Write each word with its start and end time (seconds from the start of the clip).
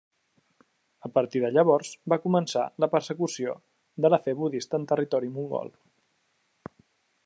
A 1.09 1.11
partir 1.17 1.41
de 1.43 1.51
llavors 1.57 1.91
va 2.15 2.19
començar 2.25 2.65
la 2.85 2.91
persecució 2.95 3.55
de 4.07 4.13
la 4.15 4.23
fe 4.27 4.37
budista 4.43 4.81
en 4.83 4.93
territori 4.95 5.35
mongol. 5.39 5.75